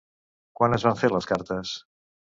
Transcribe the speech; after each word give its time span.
Quan 0.59 0.75
es 0.77 0.87
van 0.89 0.97
fer 1.03 1.11
les 1.17 1.29
cartes? 1.33 1.79